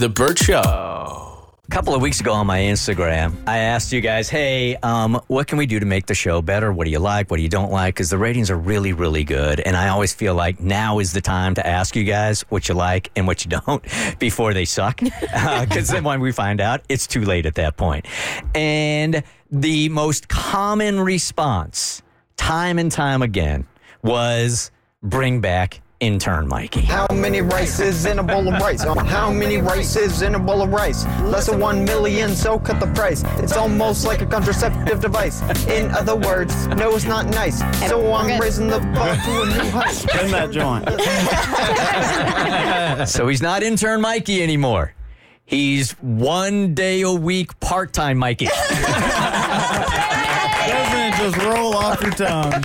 The 0.00 0.08
Bert 0.08 0.38
Show. 0.38 0.62
A 0.62 1.70
couple 1.70 1.94
of 1.94 2.00
weeks 2.00 2.20
ago 2.20 2.32
on 2.32 2.46
my 2.46 2.60
Instagram, 2.60 3.36
I 3.46 3.58
asked 3.58 3.92
you 3.92 4.00
guys, 4.00 4.30
hey, 4.30 4.76
um, 4.76 5.20
what 5.26 5.46
can 5.46 5.58
we 5.58 5.66
do 5.66 5.78
to 5.78 5.84
make 5.84 6.06
the 6.06 6.14
show 6.14 6.40
better? 6.40 6.72
What 6.72 6.86
do 6.86 6.90
you 6.90 6.98
like? 6.98 7.30
What 7.30 7.36
do 7.36 7.42
you 7.42 7.50
don't 7.50 7.70
like? 7.70 7.96
Because 7.96 8.08
the 8.08 8.16
ratings 8.16 8.50
are 8.50 8.56
really, 8.56 8.94
really 8.94 9.24
good. 9.24 9.60
And 9.60 9.76
I 9.76 9.88
always 9.88 10.14
feel 10.14 10.34
like 10.34 10.58
now 10.58 11.00
is 11.00 11.12
the 11.12 11.20
time 11.20 11.54
to 11.56 11.66
ask 11.66 11.94
you 11.94 12.04
guys 12.04 12.40
what 12.48 12.66
you 12.66 12.74
like 12.74 13.10
and 13.14 13.26
what 13.26 13.44
you 13.44 13.50
don't 13.50 13.84
before 14.18 14.54
they 14.54 14.64
suck. 14.64 15.00
Because 15.00 15.90
uh, 15.90 15.92
then 15.92 16.04
when 16.04 16.20
we 16.20 16.32
find 16.32 16.62
out, 16.62 16.80
it's 16.88 17.06
too 17.06 17.26
late 17.26 17.44
at 17.44 17.56
that 17.56 17.76
point. 17.76 18.06
And 18.54 19.22
the 19.50 19.90
most 19.90 20.28
common 20.28 20.98
response, 20.98 22.00
time 22.38 22.78
and 22.78 22.90
time 22.90 23.20
again, 23.20 23.66
was 24.02 24.70
bring 25.02 25.42
back 25.42 25.82
intern 26.00 26.48
Mikey. 26.48 26.80
How 26.80 27.06
many 27.12 27.42
rices 27.42 28.06
in 28.06 28.18
a 28.18 28.22
bowl 28.22 28.48
of 28.52 28.60
rice? 28.60 28.82
Uh, 28.84 28.94
how 29.04 29.30
many 29.30 29.58
rices 29.58 30.22
in 30.22 30.34
a 30.34 30.38
bowl 30.38 30.62
of 30.62 30.70
rice? 30.70 31.04
Less 31.22 31.46
than 31.46 31.60
one 31.60 31.84
million, 31.84 32.34
so 32.34 32.58
cut 32.58 32.80
the 32.80 32.86
price. 32.88 33.22
It's 33.38 33.56
almost 33.56 34.04
like 34.04 34.22
a 34.22 34.26
contraceptive 34.26 35.00
device. 35.00 35.42
In 35.68 35.90
other 35.92 36.16
words, 36.16 36.66
no, 36.68 36.94
it's 36.96 37.04
not 37.04 37.26
nice. 37.26 37.60
So 37.88 38.12
I'm 38.14 38.40
raising 38.40 38.66
the 38.68 38.80
bar 38.80 39.14
to 39.14 39.42
a 39.42 39.46
new 39.46 39.70
height. 39.70 39.90
Spin 39.94 40.30
that 40.30 40.50
joint. 40.50 40.88
so 43.08 43.28
he's 43.28 43.42
not 43.42 43.62
intern 43.62 44.00
Mikey 44.00 44.42
anymore. 44.42 44.94
He's 45.44 45.92
one 46.00 46.74
day 46.74 47.00
a 47.02 47.10
week 47.12 47.58
part 47.60 47.92
time 47.92 48.18
Mikey. 48.18 48.46
Just 51.20 51.36
roll 51.36 51.74
off 51.76 52.00
your 52.00 52.12
tongue? 52.12 52.64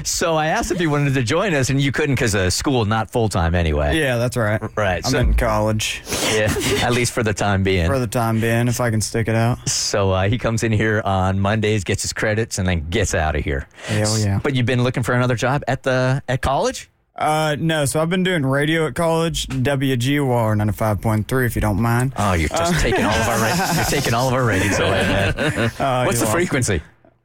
so 0.04 0.36
I 0.36 0.46
asked 0.46 0.70
if 0.70 0.80
you 0.80 0.88
wanted 0.88 1.12
to 1.14 1.22
join 1.22 1.52
us, 1.54 1.68
and 1.68 1.78
you 1.80 1.92
couldn't 1.92 2.14
because 2.14 2.34
of 2.34 2.52
school, 2.54 2.86
not 2.86 3.10
full 3.10 3.28
time 3.28 3.54
anyway. 3.54 3.98
Yeah, 3.98 4.16
that's 4.16 4.36
right. 4.36 4.60
Right. 4.76 5.04
I'm 5.04 5.10
so, 5.12 5.18
in 5.18 5.34
college 5.34 6.02
yeah, 6.32 6.52
at 6.82 6.92
least 6.92 7.12
for 7.12 7.22
the 7.22 7.34
time 7.34 7.62
being. 7.62 7.86
for 7.86 7.98
the 7.98 8.06
time 8.06 8.40
being, 8.40 8.66
if 8.68 8.80
I 8.80 8.90
can 8.90 9.02
stick 9.02 9.28
it 9.28 9.34
out. 9.34 9.68
So 9.68 10.12
uh, 10.12 10.28
he 10.28 10.38
comes 10.38 10.62
in 10.62 10.72
here 10.72 11.02
on 11.04 11.38
Mondays, 11.38 11.84
gets 11.84 12.02
his 12.02 12.12
credits, 12.12 12.58
and 12.58 12.66
then 12.66 12.88
gets 12.88 13.14
out 13.14 13.36
of 13.36 13.44
here. 13.44 13.68
Hell 13.84 14.18
yeah. 14.18 14.40
But 14.42 14.54
you've 14.54 14.66
been 14.66 14.82
looking 14.82 15.02
for 15.02 15.12
another 15.12 15.34
job 15.34 15.62
at 15.68 15.82
the 15.82 16.22
at 16.28 16.40
college? 16.40 16.88
Uh, 17.14 17.56
no, 17.58 17.84
so 17.84 18.00
I've 18.00 18.08
been 18.08 18.22
doing 18.22 18.46
radio 18.46 18.86
at 18.86 18.94
college, 18.94 19.48
WGWR 19.48 20.70
95.3, 20.70 21.46
if 21.46 21.56
you 21.56 21.60
don't 21.60 21.82
mind. 21.82 22.12
Oh, 22.16 22.32
you're 22.34 22.48
just 22.48 22.80
taking 22.80 23.04
all 23.04 23.10
of 23.10 23.28
our 23.28 23.38
ra- 23.40 23.72
you're 23.74 23.84
taking 23.86 24.14
all 24.14 24.28
of 24.28 24.34
our 24.34 24.44
ratings 24.44 24.78
away, 24.78 24.88
man. 24.90 25.70
Uh, 25.80 26.04
What's 26.04 26.20
the 26.20 26.26
frequency? 26.26 26.80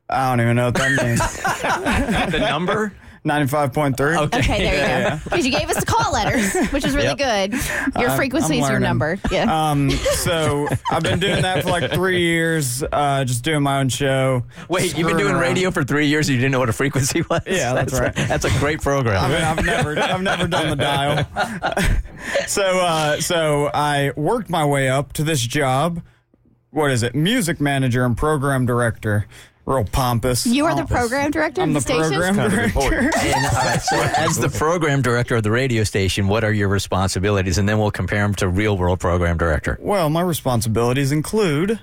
I 0.10 0.30
don't 0.30 0.42
even 0.42 0.56
know 0.56 0.66
what 0.66 0.76
that 0.76 1.04
means. 1.04 2.32
the 2.32 2.40
number? 2.40 2.94
95.3. 3.26 4.18
Okay. 4.18 4.40
Okay, 4.40 4.64
there 4.64 5.04
you 5.04 5.10
go. 5.10 5.20
Because 5.24 5.46
you 5.46 5.52
gave 5.52 5.70
us 5.70 5.80
the 5.80 5.86
call 5.86 6.12
letters, 6.12 6.54
which 6.72 6.84
is 6.84 6.94
really 6.94 7.16
good. 7.16 7.54
Your 7.98 8.10
frequency 8.12 8.60
is 8.60 8.70
your 8.70 8.80
number. 8.80 9.18
Yeah. 9.32 9.72
Um, 9.72 9.90
so 10.16 10.68
I've 10.92 11.04
been 11.04 11.20
doing 11.20 11.42
that 11.42 11.64
for 11.64 11.70
like 11.70 11.92
three 11.92 12.22
years, 12.22 12.84
uh, 12.92 13.24
just 13.24 13.44
doing 13.44 13.64
my 13.64 13.80
own 13.80 13.88
show. 13.90 14.44
Wait, 14.68 14.98
you've 14.98 15.08
been 15.08 15.18
doing 15.18 15.36
around. 15.36 15.42
radio 15.42 15.72
for 15.72 15.86
three 15.86 16.08
years. 16.08 16.28
and 16.28 16.36
You 16.36 16.42
didn't 16.42 16.52
know 16.52 16.60
what 16.60 16.70
a 16.70 16.74
frequency 16.74 17.22
was? 17.30 17.42
Yeah, 17.48 17.74
that's 17.74 17.98
right. 17.98 18.12
A, 18.12 18.28
that's 18.28 18.46
a 18.46 18.60
great 18.60 18.82
program. 18.82 19.24
I 19.24 19.28
mean, 19.30 19.42
I've 19.42 19.66
never, 19.66 19.98
I've 20.00 20.22
never 20.22 20.48
done 20.48 20.70
the 20.70 20.76
dial. 20.76 21.26
so, 22.48 22.64
uh, 22.64 23.22
so 23.22 23.72
I 23.74 24.12
worked 24.18 24.50
my 24.50 24.66
way 24.66 24.90
up 24.90 25.14
to 25.14 25.24
this 25.24 25.42
job. 25.42 26.02
What 26.72 26.92
is 26.92 27.04
it? 27.04 27.16
Music 27.16 27.62
manager 27.62 28.04
and 28.04 28.18
program 28.18 28.66
director. 28.66 29.28
Real 29.66 29.86
pompous. 29.86 30.46
you 30.46 30.66
are 30.66 30.72
the 30.76 30.82
Pompous. 30.82 30.98
program 30.98 31.32
director 31.32 31.62
I'm 31.62 31.76
of 31.76 31.86
the 31.86 31.94
the 31.94 32.04
station? 32.04 32.36
program 32.36 32.50
director. 32.52 33.12
And, 33.20 33.46
all 33.46 33.52
right, 33.64 33.82
so 33.82 33.96
as 34.18 34.38
the 34.38 34.50
program 34.50 35.02
director 35.02 35.36
of 35.38 35.44
the 35.44 35.52
radio 35.52 35.84
station, 35.86 36.28
what 36.28 36.44
are 36.44 36.52
your 36.52 36.68
responsibilities? 36.68 37.58
And 37.58 37.68
then 37.70 37.80
we'll 37.80 37.92
compare 37.92 38.24
them 38.24 38.36
to 38.36 38.50
real 38.50 38.78
world 38.78 39.00
program 39.00 39.38
director. 39.38 39.78
Well, 39.80 40.10
my 40.10 40.22
responsibilities 40.22 41.14
include 41.14 41.80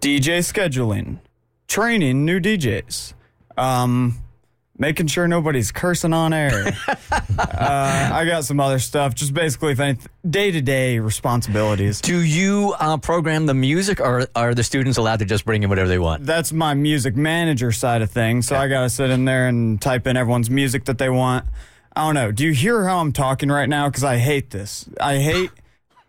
DJ 0.00 0.38
scheduling, 0.40 1.18
training 1.66 2.24
new 2.24 2.40
DJs, 2.40 3.12
um, 3.58 4.16
making 4.78 5.08
sure 5.08 5.28
nobody's 5.28 5.72
cursing 5.72 6.12
on 6.12 6.32
air. 6.32 6.76
uh, 6.88 8.10
I 8.12 8.24
got 8.24 8.44
some 8.44 8.60
other 8.60 8.78
stuff, 8.78 9.14
just 9.14 9.34
basically 9.34 9.74
day 10.28 10.50
to 10.50 10.60
day 10.60 10.98
responsibilities. 10.98 12.00
Do 12.00 12.20
you 12.20 12.74
uh, 12.78 12.96
program 12.96 13.46
the 13.46 13.54
music, 13.54 14.00
or 14.00 14.28
are 14.34 14.54
the 14.54 14.62
students 14.62 14.98
allowed 14.98 15.18
to 15.18 15.24
just 15.24 15.44
bring 15.44 15.62
in 15.62 15.68
whatever 15.68 15.88
they 15.88 15.98
want? 15.98 16.24
That's 16.24 16.52
my 16.52 16.74
music 16.74 17.16
manager 17.16 17.72
side 17.72 18.02
of 18.02 18.10
things. 18.10 18.46
So 18.46 18.56
I 18.56 18.68
got 18.68 18.82
to 18.82 18.90
sit 18.90 19.10
in 19.10 19.24
there 19.24 19.48
and 19.48 19.80
type 19.80 20.06
in 20.06 20.16
everyone's 20.16 20.50
music 20.50 20.84
that 20.86 20.98
they 20.98 21.10
want. 21.10 21.46
I 21.94 22.02
don't 22.02 22.14
know. 22.14 22.30
Do 22.30 22.44
you 22.44 22.52
hear 22.52 22.84
how 22.84 22.98
I'm 22.98 23.12
talking 23.12 23.48
right 23.48 23.68
now? 23.68 23.88
Because 23.88 24.04
I 24.04 24.18
hate 24.18 24.50
this. 24.50 24.88
I 25.00 25.18
hate. 25.18 25.50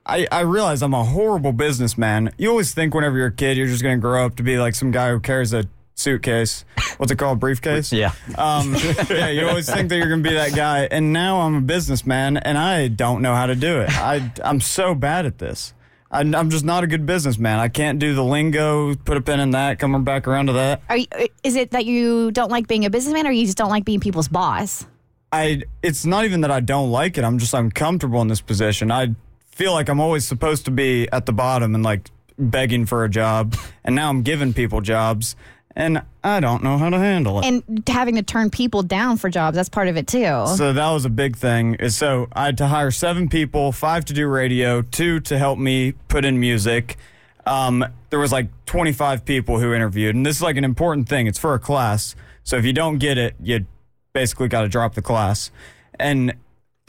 I, 0.06 0.28
I 0.32 0.42
realize 0.42 0.82
I'm 0.82 0.94
a 0.94 1.04
horrible 1.04 1.52
businessman. 1.52 2.32
You 2.38 2.50
always 2.50 2.74
think 2.74 2.94
whenever 2.94 3.18
you're 3.18 3.28
a 3.28 3.32
kid, 3.32 3.58
you're 3.58 3.68
just 3.68 3.84
going 3.84 3.98
to 3.98 4.02
grow 4.02 4.26
up 4.26 4.36
to 4.38 4.44
be 4.44 4.58
like 4.58 4.76
some 4.76 4.92
guy 4.92 5.10
who 5.10 5.20
carries 5.20 5.54
a 5.54 5.66
suitcase. 6.00 6.66
What's 6.98 7.12
it 7.12 7.18
called? 7.18 7.40
Briefcase? 7.40 7.92
Yeah. 7.92 8.14
Um, 8.38 8.76
yeah, 9.10 9.30
you 9.30 9.48
always 9.48 9.70
think 9.70 9.90
that 9.90 9.98
you're 9.98 10.08
going 10.08 10.24
to 10.24 10.30
be 10.30 10.36
that 10.36 10.56
guy. 10.56 10.88
And 10.90 11.14
now 11.14 11.42
I'm 11.42 11.56
a 11.56 11.62
businessman 11.62 12.38
and 12.38 12.58
I 12.58 12.88
don't 12.88 13.22
know 13.22 13.36
how 13.36 13.46
to 13.46 13.56
do 13.56 13.82
it. 13.82 13.90
I, 13.92 14.32
I'm 14.44 14.62
so 14.62 14.96
bad 14.96 15.26
at 15.26 15.38
this. 15.38 15.74
I, 16.12 16.22
I'm 16.22 16.50
just 16.50 16.66
not 16.66 16.84
a 16.84 16.88
good 16.88 17.06
businessman. 17.06 17.60
I 17.60 17.68
can't 17.68 18.00
do 18.00 18.16
the 18.16 18.24
lingo, 18.24 18.96
put 18.96 19.18
a 19.18 19.22
pin 19.22 19.40
in 19.40 19.52
that, 19.52 19.78
come 19.80 20.04
back 20.04 20.28
around 20.28 20.48
to 20.48 20.54
that. 20.54 20.82
Are 20.90 20.98
you, 20.98 21.08
is 21.44 21.56
it 21.56 21.72
that 21.72 21.86
you 21.86 22.32
don't 22.32 22.50
like 22.50 22.68
being 22.68 22.86
a 22.86 22.90
businessman 22.90 23.28
or 23.28 23.32
you 23.32 23.46
just 23.46 23.58
don't 23.58 23.70
like 23.70 23.86
being 23.86 24.00
people's 24.00 24.28
boss? 24.28 24.86
I 25.32 25.62
it's 25.84 26.06
not 26.06 26.26
even 26.26 26.42
that 26.42 26.50
I 26.50 26.60
don't 26.60 26.90
like 26.90 27.18
it. 27.18 27.24
I'm 27.24 27.38
just 27.38 27.54
uncomfortable 27.54 28.22
in 28.22 28.28
this 28.28 28.42
position. 28.42 28.92
I 28.92 29.14
feel 29.52 29.74
like 29.74 29.90
I'm 29.90 30.00
always 30.00 30.26
supposed 30.26 30.66
to 30.66 30.72
be 30.72 31.08
at 31.12 31.26
the 31.28 31.34
bottom 31.34 31.76
and 31.76 31.84
like 31.84 32.10
begging 32.40 32.86
for 32.86 33.04
a 33.04 33.10
job, 33.10 33.56
and 33.84 33.96
now 33.96 34.10
I'm 34.10 34.24
giving 34.24 34.54
people 34.54 34.82
jobs, 34.82 35.36
and 35.76 36.02
I 36.24 36.40
don't 36.40 36.64
know 36.64 36.78
how 36.78 36.90
to 36.90 36.98
handle 36.98 37.40
it. 37.40 37.46
And 37.46 37.84
having 37.88 38.16
to 38.16 38.24
turn 38.24 38.50
people 38.50 38.84
down 38.84 39.18
for 39.18 39.30
jobs, 39.30 39.56
that's 39.56 39.70
part 39.70 39.88
of 39.88 39.98
it 39.98 40.08
too. 40.08 40.46
so 40.58 40.74
that 40.74 40.92
was 40.92 41.06
a 41.06 41.10
big 41.10 41.38
thing. 41.38 41.90
So 41.90 42.28
I 42.34 42.46
had 42.46 42.58
to 42.58 42.68
hire 42.68 42.92
seven 42.92 43.30
people, 43.30 43.72
five 43.72 44.06
to 44.06 44.14
do 44.14 44.28
radio, 44.28 44.82
two 44.82 45.20
to 45.22 45.38
help 45.38 45.60
me 45.60 45.94
put 46.08 46.26
in 46.26 46.40
music. 46.40 46.98
Um, 47.46 47.86
there 48.10 48.20
was 48.20 48.32
like 48.32 48.50
25 48.66 49.26
people 49.26 49.60
who 49.60 49.74
interviewed, 49.74 50.16
and 50.16 50.26
this 50.26 50.38
is 50.38 50.42
like 50.42 50.58
an 50.58 50.64
important 50.64 51.08
thing. 51.08 51.28
It's 51.28 51.40
for 51.40 51.54
a 51.54 51.60
class, 51.60 52.16
so 52.44 52.58
if 52.58 52.66
you 52.66 52.74
don't 52.74 52.98
get 52.98 53.18
it, 53.18 53.36
you 53.42 53.66
basically 54.14 54.48
got 54.48 54.62
to 54.62 54.68
drop 54.68 54.96
the 54.96 55.02
class. 55.02 55.52
And 56.00 56.34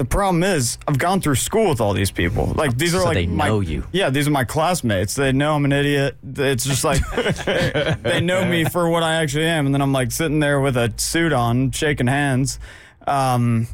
the 0.01 0.07
problem 0.07 0.43
is, 0.43 0.79
I've 0.89 0.97
gone 0.97 1.21
through 1.21 1.35
school 1.35 1.69
with 1.69 1.79
all 1.79 1.93
these 1.93 2.11
people. 2.11 2.55
Like 2.57 2.75
these 2.75 2.95
are 2.95 3.01
So 3.01 3.05
like 3.05 3.17
they 3.17 3.27
my, 3.27 3.49
know 3.49 3.61
you. 3.61 3.85
Yeah, 3.93 4.09
these 4.09 4.27
are 4.27 4.31
my 4.31 4.45
classmates. 4.45 5.15
They 5.15 5.31
know 5.31 5.55
I'm 5.55 5.67
an 5.67 5.73
idiot. 5.73 6.17
It's 6.37 6.65
just 6.65 6.85
like 6.85 7.03
they, 7.45 7.97
they 8.03 8.21
know 8.23 8.43
me 8.47 8.65
for 8.65 8.89
what 8.89 9.03
I 9.03 9.17
actually 9.17 9.45
am, 9.45 9.67
and 9.67 9.75
then 9.75 9.83
I'm 9.83 9.93
like 9.93 10.11
sitting 10.11 10.41
there 10.41 10.59
with 10.59 10.79
a 10.79 10.91
suit 10.97 11.35
on, 11.35 11.73
shaking 11.73 12.07
hands. 12.07 12.59
Um, 13.07 13.67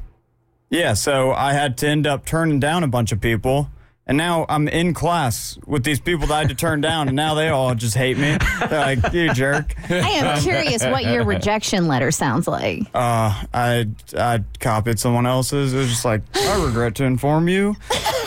yeah, 0.69 0.95
so 0.95 1.31
I 1.31 1.53
had 1.53 1.79
to 1.79 1.87
end 1.89 2.09
up 2.09 2.25
turning 2.27 2.59
down 2.59 2.83
a 2.83 2.89
bunch 2.89 3.13
of 3.13 3.21
people. 3.21 3.71
And 4.09 4.17
now 4.17 4.47
I'm 4.49 4.69
in 4.69 4.95
class 4.95 5.59
with 5.67 5.83
these 5.83 5.99
people 5.99 6.29
that 6.29 6.35
I 6.35 6.39
had 6.41 6.49
to 6.51 6.55
turn 6.55 6.81
down, 6.81 7.09
and 7.09 7.17
now 7.17 7.35
they 7.35 7.49
all 7.49 7.75
just 7.75 7.97
hate 7.97 8.17
me. 8.17 8.37
They're 8.69 8.79
like, 8.97 9.13
you 9.13 9.35
jerk. 9.35 9.75
I 9.91 9.95
am 9.95 10.41
curious 10.43 10.85
what 10.85 11.05
your 11.05 11.25
rejection 11.25 11.89
letter 11.89 12.13
sounds 12.13 12.47
like. 12.47 12.83
Uh, 12.95 13.43
I 13.53 13.89
I 14.17 14.45
copied 14.61 15.01
someone 15.01 15.27
else's. 15.27 15.75
It 15.75 15.79
was 15.79 15.89
just 15.89 16.05
like, 16.05 16.23
I 16.37 16.65
regret 16.65 16.95
to 16.97 17.05
inform 17.05 17.49
you 17.49 17.75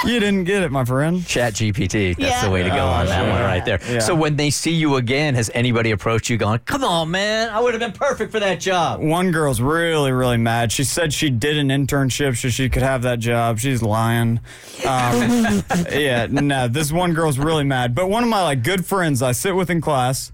you 0.06 0.20
didn't 0.20 0.46
get 0.46 0.64
it, 0.64 0.72
my 0.72 0.86
friend. 0.86 1.26
Chat 1.26 1.54
GPT. 1.54 2.16
That's 2.16 2.20
Yeah. 2.30 2.46
the 2.46 2.52
way 2.52 2.64
to 2.64 2.70
go 2.70 2.76
Oh, 2.78 2.88
on 2.88 3.06
that 3.08 3.20
sure. 3.22 3.30
one 3.32 3.42
right 3.42 3.66
there. 3.66 3.80
Yeah. 3.90 4.00
So 4.00 4.16
when 4.16 4.36
they 4.36 4.50
see 4.50 4.72
you 4.72 4.96
again, 4.96 5.36
has 5.36 5.50
anybody 5.54 5.92
approached 5.92 6.30
you 6.30 6.38
going, 6.38 6.60
come 6.60 6.84
on, 6.84 7.12
man, 7.12 7.50
I 7.50 7.60
would 7.60 7.74
have 7.74 7.82
been 7.82 7.92
perfect 7.92 8.32
for 8.32 8.40
that 8.40 8.60
job? 8.60 9.02
One 9.02 9.32
girl's 9.32 9.62
really, 9.62 10.12
really 10.12 10.38
mad. 10.38 10.72
She 10.72 10.84
said 10.84 11.14
she 11.14 11.30
did 11.30 11.58
an 11.58 11.70
internship 11.70 12.38
so 12.38 12.50
she 12.50 12.70
could 12.70 12.84
have 12.84 13.02
that 13.04 13.20
job. 13.20 13.60
She's 13.60 13.82
lying. 13.82 14.40
Um, 14.88 15.64
yeah, 15.92 16.28
no, 16.30 16.68
this 16.68 16.92
one 16.92 17.14
girl's 17.14 17.38
really 17.38 17.64
mad. 17.64 17.94
But 17.96 18.10
one 18.10 18.24
of 18.24 18.30
my 18.30 18.44
like 18.44 18.64
good 18.64 18.86
friends 18.86 19.22
I 19.22 19.32
sit 19.34 19.56
with 19.56 19.70
in 19.70 19.82
class, 19.82 20.32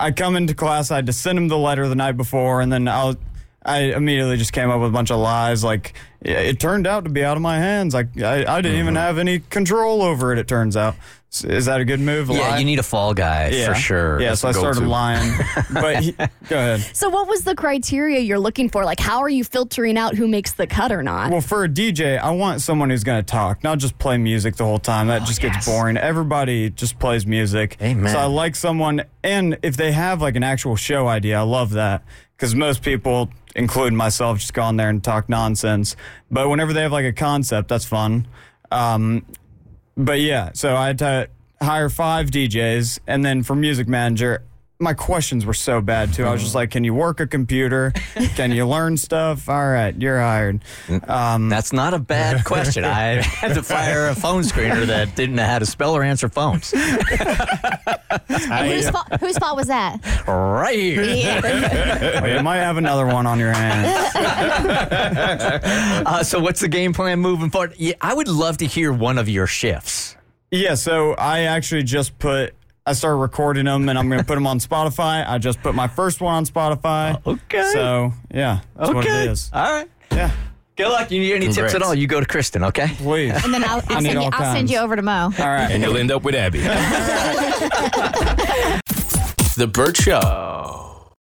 I 0.00 0.10
come 0.10 0.34
into 0.36 0.54
class, 0.54 0.90
I 0.90 0.96
had 0.96 1.06
to 1.06 1.12
send 1.12 1.38
him 1.38 1.48
the 1.48 1.58
letter 1.58 1.88
the 1.88 1.94
night 1.94 2.16
before, 2.16 2.60
and 2.60 2.72
then 2.72 2.88
I'll. 2.88 3.16
I 3.66 3.78
immediately 3.94 4.36
just 4.36 4.52
came 4.52 4.70
up 4.70 4.80
with 4.80 4.90
a 4.90 4.92
bunch 4.92 5.10
of 5.10 5.18
lies. 5.18 5.64
Like 5.64 5.94
it 6.22 6.60
turned 6.60 6.86
out 6.86 7.04
to 7.04 7.10
be 7.10 7.24
out 7.24 7.36
of 7.36 7.42
my 7.42 7.58
hands. 7.58 7.94
Like 7.94 8.20
I, 8.22 8.44
I 8.46 8.60
didn't 8.60 8.78
even 8.78 8.94
mm-hmm. 8.94 8.96
have 8.96 9.18
any 9.18 9.40
control 9.40 10.02
over 10.02 10.32
it. 10.32 10.38
It 10.38 10.48
turns 10.48 10.76
out. 10.76 10.94
Is 11.44 11.66
that 11.66 11.80
a 11.80 11.84
good 11.84 12.00
move? 12.00 12.30
Yeah, 12.30 12.38
Lie? 12.38 12.58
you 12.58 12.64
need 12.64 12.78
a 12.78 12.84
fall 12.84 13.12
guy 13.12 13.48
Yeah. 13.48 13.68
for 13.68 13.74
sure. 13.74 14.20
Yeah, 14.20 14.30
That's 14.30 14.40
so 14.40 14.48
I 14.48 14.52
started 14.52 14.80
go-to. 14.80 14.90
lying. 14.90 15.38
but 15.72 16.02
he, 16.02 16.12
go 16.48 16.56
ahead. 16.56 16.80
So, 16.94 17.10
what 17.10 17.28
was 17.28 17.42
the 17.42 17.54
criteria 17.54 18.20
you're 18.20 18.38
looking 18.38 18.70
for? 18.70 18.84
Like, 18.84 19.00
how 19.00 19.20
are 19.20 19.28
you 19.28 19.44
filtering 19.44 19.98
out 19.98 20.14
who 20.14 20.28
makes 20.28 20.52
the 20.52 20.66
cut 20.66 20.92
or 20.92 21.02
not? 21.02 21.30
Well, 21.30 21.40
for 21.40 21.64
a 21.64 21.68
DJ, 21.68 22.18
I 22.18 22.30
want 22.30 22.62
someone 22.62 22.90
who's 22.90 23.04
going 23.04 23.22
to 23.22 23.30
talk, 23.30 23.62
not 23.62 23.78
just 23.78 23.98
play 23.98 24.16
music 24.16 24.56
the 24.56 24.64
whole 24.64 24.78
time. 24.78 25.08
That 25.08 25.22
oh, 25.22 25.24
just 25.26 25.42
gets 25.42 25.56
yes. 25.56 25.66
boring. 25.66 25.96
Everybody 25.96 26.70
just 26.70 26.98
plays 26.98 27.26
music. 27.26 27.76
Amen. 27.82 28.10
So 28.10 28.18
I 28.18 28.26
like 28.26 28.56
someone, 28.56 29.02
and 29.22 29.58
if 29.62 29.76
they 29.76 29.92
have 29.92 30.22
like 30.22 30.36
an 30.36 30.44
actual 30.44 30.76
show 30.76 31.06
idea, 31.06 31.38
I 31.38 31.42
love 31.42 31.72
that 31.72 32.02
because 32.36 32.54
most 32.54 32.82
people, 32.82 33.30
including 33.56 33.96
myself, 33.96 34.38
just 34.38 34.54
go 34.54 34.62
on 34.62 34.76
there 34.76 34.90
and 34.90 35.02
talk 35.02 35.28
nonsense. 35.28 35.96
But 36.30 36.48
whenever 36.48 36.72
they 36.72 36.82
have 36.82 36.92
like 36.92 37.06
a 37.06 37.12
concept, 37.12 37.68
that's 37.68 37.86
fun. 37.86 38.28
Um, 38.70 39.24
but 39.96 40.20
yeah, 40.20 40.50
so 40.52 40.76
I 40.76 40.88
had 40.88 40.98
to 40.98 41.30
hire 41.60 41.88
five 41.88 42.30
DJs, 42.30 43.00
and 43.06 43.24
then 43.24 43.42
for 43.42 43.56
music 43.56 43.88
manager, 43.88 44.44
my 44.78 44.92
questions 44.94 45.46
were 45.46 45.54
so 45.54 45.80
bad 45.80 46.12
too. 46.12 46.24
I 46.24 46.32
was 46.32 46.42
just 46.42 46.54
like, 46.54 46.70
"Can 46.70 46.84
you 46.84 46.92
work 46.92 47.20
a 47.20 47.26
computer? 47.26 47.92
Can 48.34 48.52
you 48.52 48.66
learn 48.66 48.96
stuff? 48.96 49.48
All 49.48 49.66
right, 49.68 49.94
you're 50.00 50.20
hired." 50.20 50.60
Um, 51.08 51.48
That's 51.48 51.72
not 51.72 51.94
a 51.94 51.98
bad 51.98 52.44
question. 52.46 52.84
I 52.84 53.22
had 53.22 53.54
to 53.54 53.62
fire 53.62 54.08
a 54.08 54.14
phone 54.14 54.42
screener 54.42 54.86
that 54.86 55.14
didn't 55.16 55.36
know 55.36 55.44
how 55.46 55.58
to 55.58 55.66
spell 55.66 55.96
or 55.96 56.02
answer 56.02 56.28
phones. 56.28 56.72
And 56.74 58.70
whose, 58.70 58.90
fault, 58.90 59.06
whose 59.20 59.38
fault 59.38 59.56
was 59.56 59.66
that? 59.68 60.00
right 60.26 60.76
here. 60.78 61.40
Oh, 62.22 62.26
you 62.26 62.42
might 62.42 62.56
have 62.58 62.76
another 62.76 63.06
one 63.06 63.26
on 63.26 63.38
your 63.38 63.52
hands. 63.52 64.14
Uh, 66.06 66.22
so, 66.22 66.38
what's 66.40 66.60
the 66.60 66.68
game 66.68 66.92
plan 66.92 67.18
moving 67.20 67.50
forward? 67.50 67.74
Yeah, 67.76 67.94
I 68.00 68.14
would 68.14 68.28
love 68.28 68.58
to 68.58 68.66
hear 68.66 68.92
one 68.92 69.18
of 69.18 69.28
your 69.28 69.46
shifts. 69.46 70.16
Yeah, 70.50 70.74
so 70.74 71.12
I 71.14 71.40
actually 71.42 71.82
just 71.82 72.18
put. 72.18 72.54
I 72.88 72.92
started 72.92 73.16
recording 73.16 73.64
them, 73.64 73.88
and 73.88 73.98
I'm 73.98 74.08
going 74.08 74.20
to 74.20 74.26
put 74.26 74.36
them 74.36 74.46
on 74.46 74.60
Spotify. 74.60 75.28
I 75.28 75.38
just 75.38 75.60
put 75.60 75.74
my 75.74 75.88
first 75.88 76.20
one 76.20 76.34
on 76.34 76.46
Spotify. 76.46 77.20
Okay. 77.26 77.70
So 77.72 78.12
yeah, 78.32 78.60
that's 78.76 78.94
what 78.94 79.04
it 79.04 79.28
is. 79.30 79.50
All 79.52 79.62
right. 79.62 79.88
Yeah, 80.12 80.30
Good 80.76 80.88
luck. 80.88 81.10
You 81.10 81.18
need 81.20 81.32
any 81.32 81.48
tips 81.52 81.74
at 81.74 81.82
all? 81.82 81.94
You 81.94 82.06
go 82.06 82.20
to 82.20 82.26
Kristin, 82.26 82.68
okay? 82.68 82.86
please. 82.96 83.32
And 83.44 83.52
then 83.52 83.64
I'll, 83.64 83.82
I'll, 83.88 84.00
send, 84.00 84.22
you, 84.22 84.30
I'll 84.32 84.54
send 84.54 84.70
you 84.70 84.78
over 84.78 84.94
to 84.94 85.02
Moe. 85.02 85.32
All 85.38 85.46
right. 85.46 85.70
And 85.70 85.82
you'll 85.82 85.96
end 85.96 86.12
up 86.12 86.22
with 86.22 86.34
Abby. 86.34 86.60
the 89.56 89.66
Bert 89.66 89.96
Show. 89.96 90.95